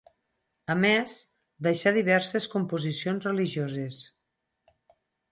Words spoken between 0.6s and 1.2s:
A més,